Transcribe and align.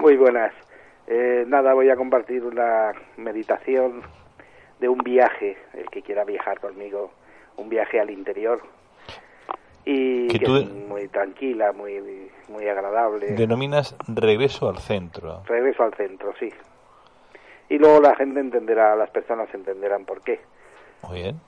Muy 0.00 0.16
buenas. 0.16 0.52
Eh, 1.06 1.44
nada, 1.46 1.74
voy 1.74 1.90
a 1.90 1.96
compartir 1.96 2.44
una 2.44 2.92
meditación 3.16 4.02
de 4.78 4.88
un 4.88 4.98
viaje, 4.98 5.56
el 5.74 5.88
que 5.90 6.02
quiera 6.02 6.24
viajar 6.24 6.58
conmigo, 6.60 7.10
un 7.56 7.68
viaje 7.68 8.00
al 8.00 8.10
interior 8.10 8.60
y 9.84 10.28
Que 10.28 10.38
que 10.38 10.46
tú- 10.46 10.56
es 10.56 10.70
muy 10.70 11.08
tranquila, 11.08 11.72
muy 11.72 12.30
muy 12.48 12.66
agradable. 12.68 13.32
Denominas 13.32 13.94
regreso 14.08 14.68
al 14.68 14.78
centro. 14.78 15.42
Regreso 15.46 15.82
al 15.84 15.94
centro, 15.94 16.32
sí. 16.40 16.48
Y 17.68 17.78
luego 17.78 18.00
la 18.00 18.16
gente 18.16 18.40
entenderá, 18.40 18.96
las 18.96 19.10
personas 19.10 19.52
entenderán 19.54 20.04
por 20.04 20.22
qué. 20.22 20.40
Muy 21.08 21.20
bien. 21.22 21.40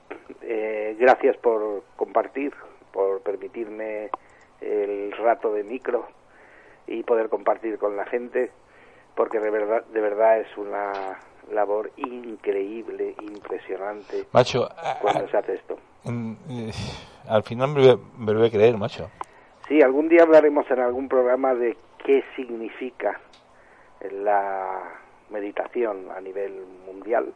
Eh, 0.42 0.96
gracias 0.98 1.36
por 1.38 1.82
compartir, 1.96 2.52
por 2.92 3.20
permitirme 3.22 4.10
el 4.60 5.12
rato 5.12 5.52
de 5.52 5.64
micro 5.64 6.06
y 6.86 7.02
poder 7.02 7.28
compartir 7.28 7.78
con 7.78 7.96
la 7.96 8.04
gente, 8.06 8.50
porque 9.14 9.38
de 9.40 9.50
verdad, 9.50 9.84
de 9.86 10.00
verdad 10.00 10.40
es 10.40 10.56
una 10.56 11.18
labor 11.50 11.90
increíble, 11.96 13.14
impresionante 13.20 14.26
Macho, 14.32 14.68
cuando 15.00 15.24
a- 15.24 15.28
se 15.28 15.36
hace 15.36 15.54
esto. 15.54 15.78
eh, 16.04 16.70
al 17.28 17.42
final 17.42 17.70
me, 17.74 17.80
voy 17.94 18.00
me 18.18 18.32
voy 18.34 18.46
a 18.46 18.50
creer, 18.50 18.76
macho. 18.76 19.10
Sí, 19.68 19.80
algún 19.82 20.08
día 20.08 20.22
hablaremos 20.22 20.68
en 20.70 20.80
algún 20.80 21.08
programa 21.08 21.54
de 21.54 21.76
qué 22.04 22.24
significa 22.36 23.20
la 24.10 24.82
meditación 25.30 26.10
a 26.10 26.20
nivel 26.20 26.52
mundial 26.86 27.32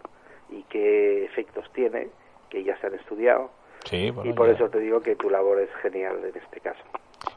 y 0.50 0.62
qué 0.64 1.24
efectos 1.24 1.70
tiene, 1.72 2.08
que 2.50 2.62
ya 2.64 2.76
se 2.80 2.86
han 2.88 2.94
estudiado. 2.94 3.50
Sí, 3.84 4.10
bueno, 4.10 4.30
y 4.30 4.34
por 4.34 4.48
ya- 4.48 4.54
eso 4.54 4.68
te 4.68 4.80
digo 4.80 5.00
que 5.00 5.16
tu 5.16 5.30
labor 5.30 5.60
es 5.60 5.70
genial 5.82 6.18
en 6.24 6.36
este 6.36 6.60
caso. 6.60 6.82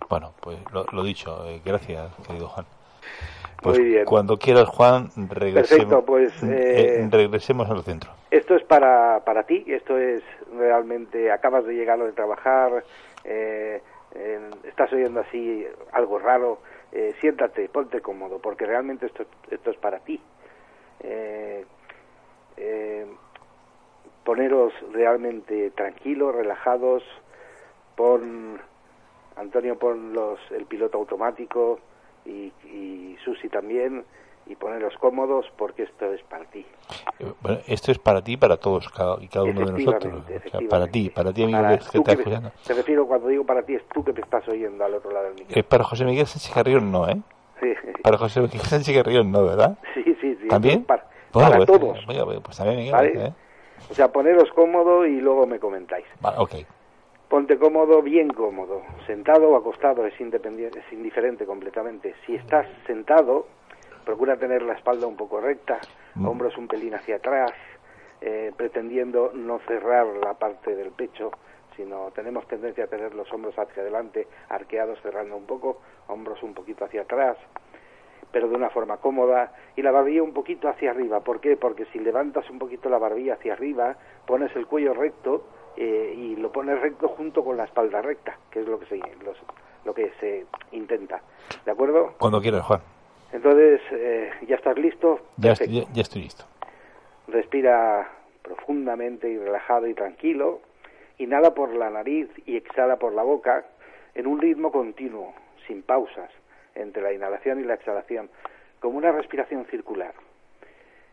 Bueno, 0.09 0.33
pues 0.41 0.57
lo, 0.73 0.85
lo 0.91 1.03
dicho. 1.03 1.45
eh, 1.47 1.61
gracias, 1.63 2.11
querido 2.25 2.47
Juan. 2.49 2.65
Pues 3.61 3.77
Muy 3.77 3.89
bien. 3.89 4.05
cuando 4.05 4.37
quieras, 4.37 4.67
Juan, 4.69 5.09
regresemos, 5.29 5.85
Perfecto, 5.85 6.05
pues, 6.05 6.31
eh, 6.43 7.01
eh, 7.03 7.09
regresemos 7.11 7.69
al 7.69 7.83
centro. 7.83 8.11
Esto 8.31 8.55
es 8.55 8.63
para, 8.63 9.21
para 9.25 9.43
ti, 9.43 9.65
esto 9.67 9.97
es 9.97 10.23
realmente, 10.57 11.29
acabas 11.31 11.65
de 11.65 11.73
llegar 11.73 11.99
de 11.99 12.13
trabajar, 12.13 12.83
eh, 13.25 13.81
estás 14.63 14.91
oyendo 14.93 15.19
así 15.19 15.65
algo 15.91 16.19
raro, 16.19 16.59
siéntate, 17.19 17.67
ponte 17.69 18.01
cómodo, 18.01 18.39
porque 18.39 18.65
realmente 18.65 19.05
esto, 19.07 19.25
esto 19.51 19.71
es 19.71 19.77
para 19.77 19.99
ti. 19.99 20.19
Poneros 24.23 24.73
realmente 24.91 25.71
tranquilos, 25.71 26.33
relajados, 26.33 27.03
pon, 27.95 28.59
Antonio, 29.39 29.77
pon 29.77 30.13
los, 30.13 30.39
el 30.51 30.65
piloto 30.65 30.97
automático 30.97 31.79
y, 32.25 32.51
y 32.65 33.17
Susi 33.23 33.47
también, 33.49 34.03
y 34.45 34.55
poneros 34.55 34.93
cómodos 34.99 35.45
porque 35.57 35.83
esto 35.83 36.11
es 36.13 36.21
para 36.23 36.45
ti. 36.45 36.65
Bueno, 37.41 37.59
esto 37.67 37.91
es 37.91 37.99
para 37.99 38.23
ti 38.23 38.33
y 38.33 38.37
para 38.37 38.57
todos 38.57 38.89
cada, 38.89 39.21
y 39.21 39.27
cada 39.27 39.45
uno 39.45 39.65
de 39.65 39.71
nosotros. 39.73 40.23
O 40.45 40.49
sea, 40.49 40.61
para 40.69 40.87
ti, 40.87 41.09
para 41.09 41.31
ti, 41.33 41.43
amigo 41.43 41.57
Para 41.61 41.77
que 41.77 41.83
te 41.85 41.91
que 41.91 42.11
me- 42.11 42.17
escuchando. 42.17 42.51
Te 42.65 42.73
refiero, 42.73 43.07
cuando 43.07 43.27
digo 43.27 43.45
para 43.45 43.63
ti, 43.63 43.75
es 43.75 43.83
tú 43.93 44.03
que 44.03 44.13
me 44.13 44.21
estás 44.21 44.47
oyendo 44.47 44.83
al 44.83 44.93
otro 44.93 45.11
lado 45.11 45.25
del 45.27 45.35
micro. 45.35 45.59
Eh, 45.59 45.63
para 45.63 45.83
José 45.83 46.05
Miguel 46.05 46.25
Sánchez 46.27 46.51
Carrión 46.53 46.91
no, 46.91 47.07
¿eh? 47.07 47.21
Sí, 47.59 47.73
Para 48.01 48.17
José 48.17 48.41
Miguel 48.41 48.61
Sánchez 48.61 48.95
Carrión 48.95 49.31
no, 49.31 49.45
¿verdad? 49.45 49.77
sí, 49.93 50.03
sí. 50.21 50.35
sí, 50.41 50.47
¿También? 50.49 50.83
Para, 50.85 51.05
Bueno, 51.31 51.49
para 51.51 51.65
pues, 51.65 51.79
todos. 51.79 52.05
oye, 52.07 52.41
pues 52.41 52.57
también, 52.57 52.79
Miguel, 52.79 52.93
¿vale? 52.93 53.25
¿eh? 53.27 53.33
O 53.91 53.95
sea, 53.95 54.11
poneros 54.11 54.49
cómodo 54.51 55.05
y 55.05 55.19
luego 55.19 55.45
me 55.47 55.59
comentáis. 55.59 56.05
Vale, 56.21 56.37
ok. 56.39 56.55
Ponte 57.29 57.59
cómodo, 57.59 58.01
bien 58.01 58.29
cómodo. 58.29 58.81
Sentado 59.05 59.49
o 59.49 59.55
acostado 59.55 60.03
es, 60.07 60.19
independiente, 60.19 60.79
es 60.79 60.91
indiferente 60.91 61.45
completamente. 61.45 62.15
Si 62.25 62.33
estás 62.35 62.65
sentado, 62.87 63.45
procura 64.03 64.37
tener 64.37 64.63
la 64.63 64.73
espalda 64.73 65.05
un 65.05 65.15
poco 65.15 65.39
recta, 65.39 65.79
Mm. 66.15 66.27
hombros 66.27 66.57
un 66.57 66.67
pelín 66.67 66.95
hacia 66.95 67.17
atrás, 67.17 67.51
eh, 68.21 68.51
pretendiendo 68.57 69.31
no 69.35 69.59
cerrar 69.67 70.07
la 70.07 70.33
parte 70.33 70.75
del 70.75 70.89
pecho, 70.89 71.29
sino 71.77 72.09
tenemos 72.15 72.47
tendencia 72.47 72.85
a 72.85 72.87
tener 72.87 73.13
los 73.13 73.31
hombros 73.31 73.57
hacia 73.59 73.83
adelante, 73.83 74.27
arqueados, 74.49 74.99
cerrando 75.01 75.37
un 75.37 75.45
poco, 75.45 75.81
hombros 76.07 76.41
un 76.41 76.55
poquito 76.55 76.83
hacia 76.85 77.03
atrás, 77.03 77.37
pero 78.31 78.47
de 78.49 78.55
una 78.55 78.71
forma 78.71 78.97
cómoda, 78.97 79.53
y 79.75 79.83
la 79.83 79.91
barbilla 79.91 80.23
un 80.23 80.33
poquito 80.33 80.67
hacia 80.67 80.89
arriba. 80.91 81.19
¿Por 81.19 81.39
qué? 81.39 81.55
Porque 81.57 81.85
si 81.93 81.99
levantas 81.99 82.49
un 82.49 82.57
poquito 82.57 82.89
la 82.89 82.97
barbilla 82.97 83.35
hacia 83.35 83.53
arriba, 83.53 83.95
pones 84.25 84.53
el 84.55 84.65
cuello 84.65 84.95
recto 84.95 85.43
eh, 85.79 86.13
y 86.15 86.35
lo 86.35 86.51
pones 86.51 86.79
recto 86.79 87.07
junto 87.07 87.43
con 87.43 87.55
la 87.57 87.63
espalda 87.63 88.01
recta, 88.01 88.37
que 88.51 88.59
es 88.59 88.67
lo 88.67 88.79
que 88.79 88.85
se, 88.87 88.97
los- 88.97 89.41
lo 89.85 89.93
que 89.93 90.11
se 90.19 90.45
intenta. 90.73 91.21
¿De 91.65 91.71
acuerdo? 91.71 92.13
Cuando 92.19 92.41
quieras, 92.41 92.63
Juan. 92.65 92.81
Entonces, 93.31 93.79
eh, 93.91 94.29
¿ya 94.47 94.55
estás 94.57 94.77
listo? 94.77 95.19
Ya, 95.37 95.53
estoy- 95.53 95.67
ya, 95.81 95.83
ya 95.93 96.01
estoy 96.01 96.23
listo. 96.23 96.43
Respira 97.27 98.09
profundamente 98.41 99.29
y 99.29 99.37
relajado 99.37 99.87
y 99.87 99.93
tranquilo. 99.93 100.61
Inhala 101.17 101.53
por 101.53 101.73
la 101.73 101.89
nariz 101.89 102.27
y 102.45 102.55
exhala 102.57 102.97
por 102.97 103.13
la 103.13 103.23
boca 103.23 103.65
en 104.15 104.27
un 104.27 104.39
ritmo 104.41 104.71
continuo, 104.71 105.33
sin 105.67 105.83
pausas, 105.83 106.29
entre 106.75 107.01
la 107.01 107.13
inhalación 107.13 107.59
y 107.59 107.63
la 107.63 107.75
exhalación, 107.75 108.29
como 108.79 108.97
una 108.97 109.11
respiración 109.11 109.65
circular. 109.65 110.13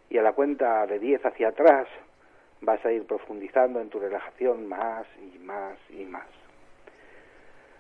Y 0.09 0.19
a 0.19 0.22
la 0.22 0.33
cuenta 0.33 0.87
de 0.87 0.98
10 0.98 1.25
hacia 1.27 1.48
atrás 1.48 1.87
vas 2.66 2.84
a 2.84 2.93
ir 2.93 3.06
profundizando 3.06 3.81
en 3.81 3.88
tu 3.88 4.00
relajación 4.00 4.66
más 4.66 5.06
y 5.22 5.38
más 5.38 5.78
y 5.88 6.04
más. 6.04 6.27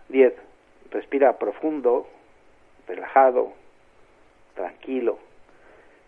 10. 0.08 0.32
Respira 0.92 1.36
profundo, 1.38 2.06
relajado, 2.86 3.52
tranquilo 4.54 5.18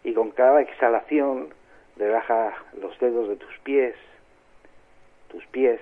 y 0.05 0.15
con 0.15 0.31
cada 0.31 0.63
exhalación 0.63 1.53
relaja 1.97 2.55
los 2.81 2.97
dedos 3.01 3.29
de 3.29 3.37
tus 3.37 3.59
pies, 3.65 3.97
tus 5.29 5.45
pies, 5.47 5.81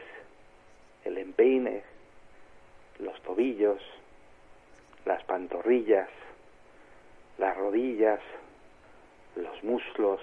el 1.05 1.19
empeine, 1.19 1.83
los 2.99 3.21
tobillos, 3.23 3.81
las 5.05 5.23
pantorrillas, 5.25 6.09
las 7.37 7.55
rodillas, 7.59 8.21
los 9.37 9.63
muslos, 9.63 10.21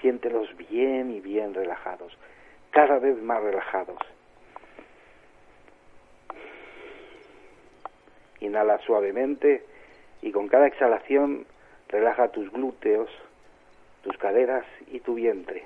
siéntelos 0.00 0.48
bien 0.56 1.10
y 1.10 1.20
bien 1.20 1.54
relajados, 1.54 2.16
cada 2.70 2.98
vez 2.98 3.20
más 3.22 3.42
relajados. 3.42 3.98
Inhala 8.40 8.78
suavemente 8.78 9.64
y 10.22 10.30
con 10.32 10.48
cada 10.48 10.66
exhalación 10.66 11.46
relaja 11.88 12.28
tus 12.28 12.50
glúteos, 12.52 13.10
tus 14.02 14.16
caderas 14.18 14.64
y 14.88 15.00
tu 15.00 15.14
vientre. 15.14 15.64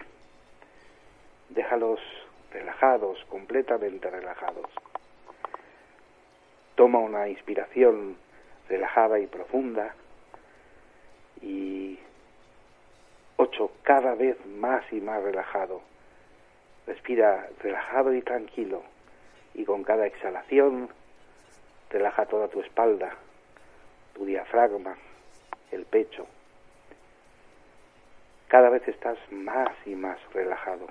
Déjalos 1.51 2.01
relajados, 2.53 3.25
completamente 3.29 4.11
relajados. 4.11 4.71
Toma 6.75 6.99
una 6.99 7.29
inspiración 7.29 8.17
relajada 8.69 9.19
y 9.19 9.27
profunda 9.27 9.95
y 11.43 11.99
ocho, 13.43 13.73
cada 13.83 14.15
vez 14.15 14.37
más 14.47 14.85
y 14.93 15.01
más 15.01 15.21
relajado. 15.21 15.83
Respira 16.87 17.49
relajado 17.61 18.15
y 18.15 18.23
tranquilo 18.23 18.83
y 19.55 19.65
con 19.65 19.83
cada 19.83 20.07
exhalación 20.07 20.89
relaja 21.91 22.27
toda 22.27 22.49
tu 22.49 22.61
espalda, 22.61 23.17
tu 24.15 24.25
diafragma, 24.25 24.97
el 25.73 25.85
pecho. 25.87 26.27
Cada 28.47 28.69
vez 28.71 28.87
estás 28.87 29.19
más 29.33 29.71
y 29.87 29.97
más 29.97 30.19
relajado. 30.33 30.87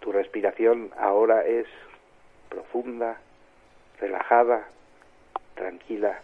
Tu 0.00 0.12
respiración 0.12 0.92
ahora 0.96 1.44
es 1.44 1.66
profunda, 2.48 3.18
relajada, 4.00 4.68
tranquila, 5.56 6.20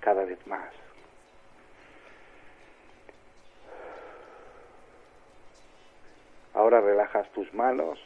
cada 0.00 0.24
vez 0.24 0.44
más. 0.46 0.81
Ahora 6.54 6.80
relajas 6.80 7.30
tus 7.32 7.52
manos, 7.54 7.98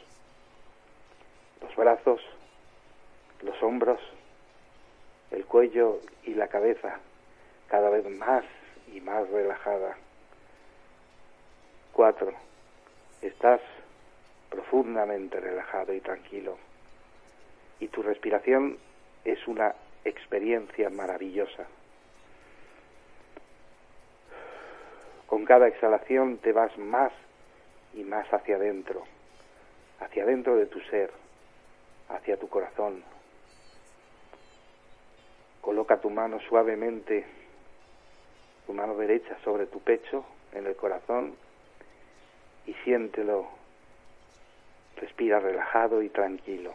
los 1.61 1.75
brazos, 1.75 2.21
los 3.41 3.61
hombros, 3.61 3.99
el 5.31 5.45
cuello 5.45 5.99
y 6.23 6.33
la 6.33 6.47
cabeza, 6.47 6.99
cada 7.67 7.89
vez 7.89 8.09
más 8.09 8.43
y 8.93 9.01
más 9.01 9.29
relajada. 9.29 9.97
Cuatro, 11.91 12.31
estás 13.21 13.59
profundamente 14.49 15.39
relajado 15.39 15.93
y 15.93 15.99
tranquilo. 15.99 16.57
Y 17.79 17.89
tu 17.89 18.01
respiración 18.01 18.77
es 19.25 19.45
una 19.47 19.75
experiencia 20.05 20.89
maravillosa. 20.89 21.65
Con 25.27 25.43
cada 25.43 25.67
exhalación 25.67 26.37
te 26.37 26.53
vas 26.53 26.75
más 26.77 27.11
y 27.97 28.03
más 28.03 28.31
hacia 28.31 28.57
adentro, 28.57 29.03
hacia 29.99 30.21
adentro 30.21 30.55
de 30.55 30.67
tu 30.67 30.79
ser, 30.81 31.11
hacia 32.09 32.37
tu 32.37 32.47
corazón. 32.47 33.03
Coloca 35.61 35.99
tu 35.99 36.11
mano 36.11 36.39
suavemente, 36.47 37.25
tu 38.67 38.73
mano 38.73 38.95
derecha 38.95 39.35
sobre 39.43 39.65
tu 39.65 39.81
pecho, 39.81 40.23
en 40.53 40.67
el 40.67 40.75
corazón, 40.75 41.35
y 42.67 42.73
siéntelo. 42.85 43.47
Respira 44.97 45.39
relajado 45.39 46.01
y 46.03 46.09
tranquilo. 46.09 46.73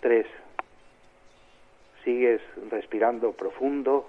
Tres. 0.00 0.26
Sigues 2.04 2.40
respirando 2.70 3.32
profundo, 3.32 4.08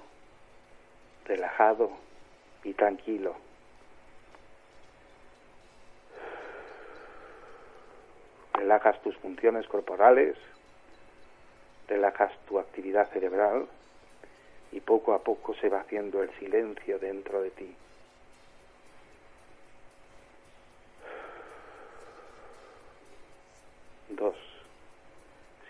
relajado 1.25 1.91
y 2.63 2.73
tranquilo. 2.73 3.44
Relajas 8.65 8.99
tus 9.03 9.15
funciones 9.17 9.67
corporales, 9.67 10.35
relajas 11.87 12.31
tu 12.47 12.57
actividad 12.57 13.07
cerebral 13.11 13.67
y 14.71 14.79
poco 14.79 15.13
a 15.13 15.19
poco 15.19 15.53
se 15.53 15.69
va 15.69 15.81
haciendo 15.81 16.23
el 16.23 16.31
silencio 16.39 16.97
dentro 16.97 17.43
de 17.43 17.51
ti. 17.51 17.75
Dos. 24.09 24.35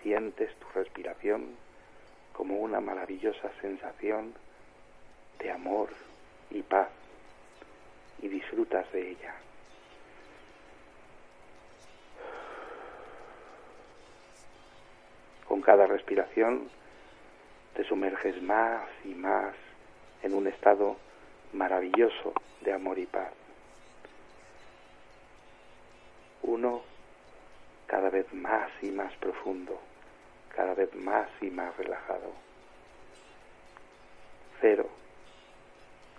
Sientes 0.02 0.56
tu 0.56 0.68
respiración 0.74 1.48
como 2.32 2.60
una 2.60 2.80
maravillosa 2.80 3.52
sensación 3.60 4.34
de 5.40 5.52
amor 5.52 5.90
y 6.50 6.62
paz 6.62 6.88
y 8.22 8.30
disfrutas 8.30 8.90
de 8.94 9.10
ella. 9.12 9.36
Con 15.56 15.62
cada 15.76 15.88
respiración 15.88 16.70
te 17.76 17.84
sumerges 17.84 18.42
más 18.42 18.88
y 19.04 19.14
más 19.14 19.54
en 20.24 20.34
un 20.34 20.48
estado 20.48 20.96
maravilloso 21.52 22.32
de 22.62 22.72
amor 22.72 22.98
y 22.98 23.06
paz. 23.06 23.34
Uno 26.44 26.82
cada 27.88 28.10
vez 28.10 28.34
más 28.34 28.70
y 28.82 28.90
más 28.92 29.14
profundo, 29.18 29.78
cada 30.56 30.76
vez 30.76 30.96
más 30.96 31.28
y 31.42 31.50
más 31.50 31.76
relajado. 31.76 32.32
Cero. 34.62 34.88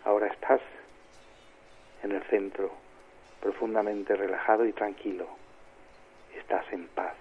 Ahora 0.04 0.26
estás 0.26 0.60
en 2.02 2.12
el 2.12 2.22
centro, 2.24 2.72
profundamente 3.40 4.16
relajado 4.16 4.66
y 4.66 4.74
tranquilo. 4.74 5.26
Estás 6.36 6.70
en 6.74 6.88
paz. 6.88 7.14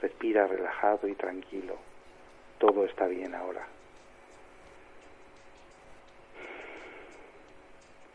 Respira 0.00 0.46
relajado 0.46 1.08
y 1.08 1.14
tranquilo. 1.14 1.76
Todo 2.58 2.84
está 2.84 3.06
bien 3.06 3.34
ahora. 3.34 3.66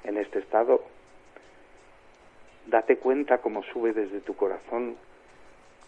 En 0.03 0.17
este 0.17 0.39
estado, 0.39 0.83
date 2.67 2.97
cuenta 2.97 3.39
cómo 3.39 3.63
sube 3.63 3.93
desde 3.93 4.21
tu 4.21 4.35
corazón 4.35 4.97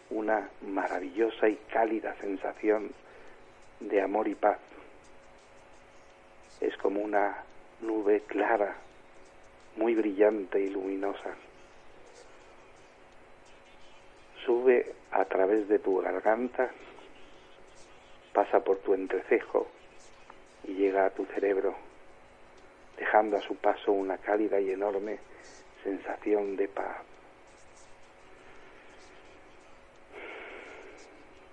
una 0.10 0.50
maravillosa 0.62 1.50
y 1.50 1.56
cálida 1.72 2.16
sensación 2.22 2.92
de 3.80 4.02
amor 4.02 4.28
y 4.28 4.36
paz. 4.36 4.60
Es 6.62 6.76
como 6.78 7.02
una 7.02 7.44
nube 7.82 8.22
clara, 8.22 8.76
muy 9.76 9.96
brillante 9.96 10.62
y 10.62 10.70
luminosa. 10.70 11.36
A 15.12 15.26
través 15.26 15.68
de 15.68 15.78
tu 15.78 16.02
garganta, 16.02 16.72
pasa 18.34 18.62
por 18.62 18.80
tu 18.80 18.96
entrecejo 18.96 19.68
y 20.64 20.74
llega 20.74 21.06
a 21.06 21.12
tu 21.12 21.24
cerebro, 21.26 21.76
dejando 22.98 23.38
a 23.38 23.42
su 23.42 23.56
paso 23.58 23.92
una 23.92 24.18
cálida 24.18 24.60
y 24.60 24.72
enorme 24.72 25.20
sensación 25.84 26.56
de 26.56 26.68
paz. 26.68 26.98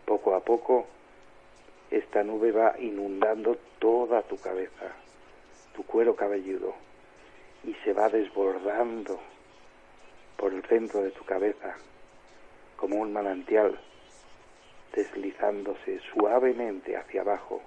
Poco 0.06 0.35
a 0.35 0.41
poco, 0.41 0.87
esta 1.91 2.23
nube 2.23 2.50
va 2.50 2.76
inundando 2.79 3.59
toda 3.79 4.23
tu 4.23 4.38
cabeza, 4.38 4.91
tu 5.75 5.85
cuero 5.85 6.17
cabelludo, 6.17 6.75
y 7.64 7.75
se 7.85 7.93
va 7.93 8.09
desbordando 8.09 9.20
por 10.38 10.55
el 10.55 10.64
centro 10.64 11.03
de 11.03 11.11
tu 11.11 11.26
cabeza 11.26 11.76
como 12.82 12.96
un 12.96 13.12
manantial, 13.12 13.79
deslizándose 14.93 16.00
suavemente 16.12 16.96
hacia 16.96 17.20
abajo, 17.20 17.62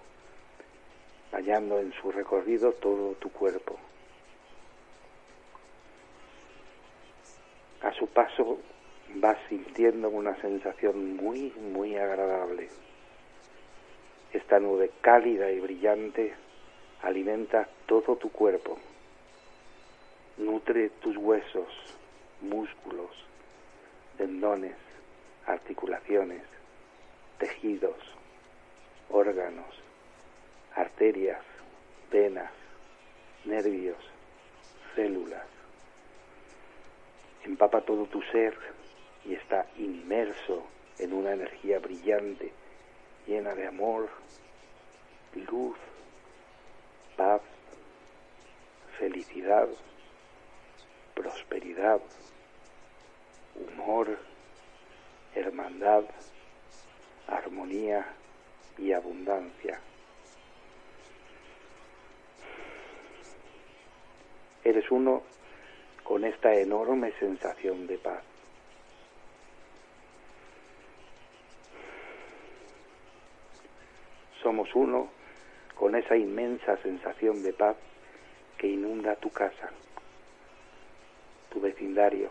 bañando 1.32 1.80
en 1.80 1.94
su 1.94 2.12
recorrido 2.12 2.74
todo 2.74 3.14
tu 3.14 3.32
cuerpo. 3.32 3.80
A 7.82 7.94
su 7.94 8.08
paso 8.08 8.58
vas 9.16 9.38
sintiendo 9.48 10.10
una 10.10 10.36
sensación 10.42 11.16
muy, 11.16 11.54
muy 11.72 11.96
agradable. 11.96 12.68
Esta 14.34 14.60
nube 14.60 14.92
cálida 15.00 15.50
y 15.50 15.62
brillante 15.62 16.34
alimenta 17.04 17.70
todo 17.86 18.18
tu 18.18 18.34
cuerpo, 18.34 18.78
nutre 20.36 20.90
tus 21.00 21.16
huesos, 21.16 21.70
músculos, 22.42 23.12
tendones, 24.18 24.76
articulaciones, 25.46 26.44
tejidos, 27.38 27.98
órganos, 29.10 29.75
arterias, 30.75 31.42
venas, 32.12 32.52
nervios, 33.46 33.98
células. 34.96 35.46
Empapa 37.44 37.82
todo 37.82 38.06
tu 38.06 38.22
ser 38.24 38.58
y 39.25 39.36
está 39.36 39.68
inmerso 39.78 40.66
en 41.00 41.14
una 41.14 41.34
energía 41.34 41.80
brillante, 41.80 42.52
llena 43.28 43.54
de 43.54 43.68
amor, 43.68 44.10
luz, 45.50 45.78
paz, 47.16 47.42
felicidad, 48.98 49.68
prosperidad, 51.14 52.02
humor, 53.56 54.18
hermandad, 55.65 56.03
armonía 57.27 58.05
y 58.77 58.91
abundancia. 58.91 59.79
Eres 64.63 64.89
uno 64.91 65.24
con 66.03 66.24
esta 66.24 66.53
enorme 66.53 67.12
sensación 67.19 67.88
de 67.88 67.98
paz. 67.98 68.24
Somos 74.43 74.69
uno 74.75 75.10
con 75.74 75.95
esa 75.95 76.15
inmensa 76.15 76.77
sensación 76.77 77.41
de 77.41 77.53
paz 77.53 77.75
que 78.57 78.67
inunda 78.67 79.15
tu 79.15 79.31
casa, 79.31 79.72
tu 81.50 81.60
vecindario, 81.60 82.29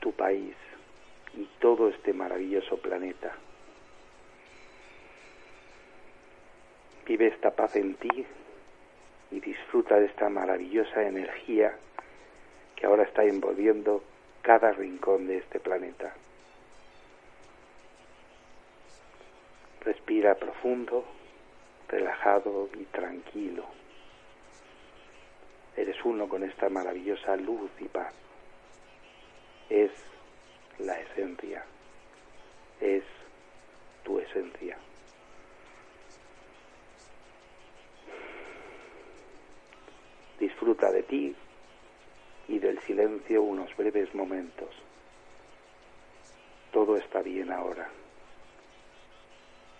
tu 0.00 0.12
país 0.12 0.54
y 1.34 1.44
todo 1.60 1.88
este 1.88 2.12
maravilloso 2.12 2.76
planeta. 2.76 3.32
Vive 7.06 7.28
esta 7.28 7.50
paz 7.50 7.76
en 7.76 7.94
ti 7.94 8.26
y 9.30 9.40
disfruta 9.40 9.98
de 9.98 10.06
esta 10.06 10.28
maravillosa 10.28 11.02
energía 11.02 11.74
que 12.76 12.86
ahora 12.86 13.04
está 13.04 13.24
envolviendo 13.24 14.02
cada 14.42 14.72
rincón 14.72 15.26
de 15.26 15.38
este 15.38 15.58
planeta. 15.58 16.14
Respira 19.80 20.34
profundo, 20.36 21.04
relajado 21.88 22.68
y 22.78 22.84
tranquilo. 22.84 23.64
Eres 25.76 25.96
uno 26.04 26.28
con 26.28 26.44
esta 26.44 26.68
maravillosa 26.68 27.36
luz 27.36 27.70
y 27.80 27.88
paz. 27.88 28.14
Es 29.68 29.90
la 30.78 30.98
esencia, 31.00 31.64
es 32.80 33.04
tu 34.02 34.18
esencia. 34.18 34.76
Disfruta 40.38 40.90
de 40.90 41.02
ti 41.04 41.36
y 42.48 42.58
del 42.58 42.80
silencio 42.80 43.42
unos 43.42 43.74
breves 43.76 44.14
momentos. 44.14 44.70
Todo 46.72 46.96
está 46.96 47.22
bien 47.22 47.52
ahora. 47.52 47.88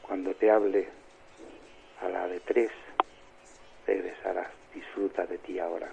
Cuando 0.03 0.35
te 0.35 0.51
hable 0.51 0.89
a 2.01 2.09
la 2.09 2.29
de 2.29 2.41
tres, 2.41 2.71
regresarás. 3.87 4.53
Disfruta 4.75 5.27
de 5.27 5.39
ti 5.39 5.59
ahora. 5.59 5.93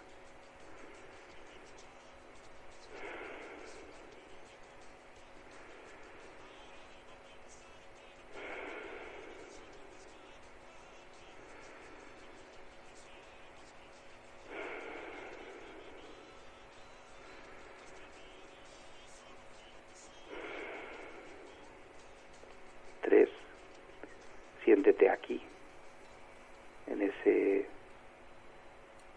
Ese 27.29 27.65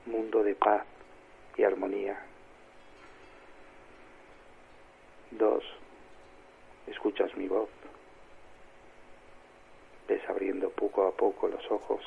mundo 0.06 0.42
de 0.42 0.54
paz 0.54 0.84
y 1.56 1.64
armonía. 1.64 2.18
Dos, 5.30 5.64
escuchas 6.86 7.34
mi 7.36 7.48
voz. 7.48 7.68
Ves 10.08 10.22
abriendo 10.28 10.70
poco 10.70 11.06
a 11.06 11.12
poco 11.12 11.48
los 11.48 11.70
ojos 11.70 12.02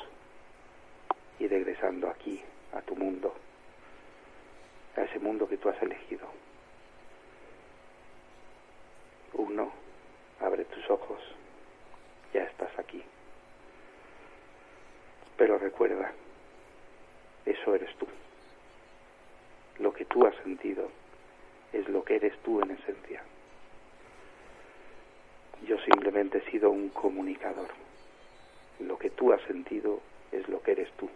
y 1.38 1.48
regresando 1.48 2.08
aquí, 2.08 2.40
a 2.72 2.80
tu 2.82 2.94
mundo, 2.94 3.34
a 4.96 5.02
ese 5.02 5.18
mundo 5.18 5.48
que 5.48 5.56
tú 5.56 5.68
has 5.68 5.82
elegido. 5.82 6.26
Uno, 9.32 9.72
abre 10.40 10.64
tus 10.66 10.88
ojos, 10.88 11.20
ya 12.32 12.44
estás 12.44 12.78
aquí. 12.78 13.02
Pero 15.36 15.58
recuerda, 15.76 16.10
eso 17.44 17.74
eres 17.74 17.94
tú. 17.96 18.06
Lo 19.78 19.92
que 19.92 20.06
tú 20.06 20.26
has 20.26 20.34
sentido 20.36 20.88
es 21.70 21.86
lo 21.90 22.02
que 22.02 22.16
eres 22.16 22.32
tú 22.38 22.62
en 22.62 22.70
esencia. 22.70 23.22
Yo 25.68 25.76
simplemente 25.80 26.38
he 26.38 26.50
sido 26.50 26.70
un 26.70 26.88
comunicador. 26.88 27.68
Lo 28.80 28.98
que 28.98 29.10
tú 29.10 29.34
has 29.34 29.42
sentido 29.42 30.00
es 30.32 30.48
lo 30.48 30.62
que 30.62 30.72
eres 30.72 30.90
tú. 30.92 31.10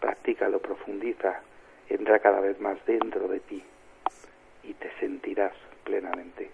Practícalo, 0.00 0.58
profundiza, 0.58 1.40
entra 1.88 2.18
cada 2.18 2.40
vez 2.40 2.58
más 2.58 2.84
dentro 2.86 3.28
de 3.28 3.38
ti 3.38 3.62
y 4.64 4.74
te 4.74 4.90
sentirás 4.98 5.54
plenamente. 5.84 6.50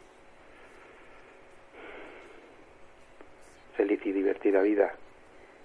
Feliz 3.75 4.05
y 4.05 4.13
divertida 4.13 4.61
vida 4.61 4.95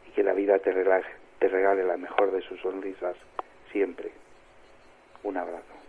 y 0.07 0.11
que 0.11 0.23
la 0.23 0.31
vida 0.31 0.57
te 0.59 0.71
regale, 0.71 1.20
te 1.41 1.47
regale 1.47 1.83
la 1.83 1.97
mejor 1.97 2.31
de 2.31 2.41
sus 2.43 2.61
sonrisas 2.61 3.17
siempre. 3.71 4.11
Un 5.23 5.37
abrazo. 5.37 5.80